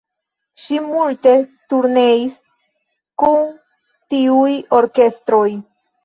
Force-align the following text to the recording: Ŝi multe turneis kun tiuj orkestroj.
Ŝi 0.59 0.77
multe 0.83 1.33
turneis 1.73 2.37
kun 3.23 3.51
tiuj 4.13 4.49
orkestroj. 4.79 5.47